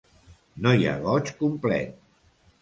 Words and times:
No 0.65 0.71
hi 0.79 0.87
ha 0.91 0.95
goig 1.03 1.29
complet. 1.43 1.93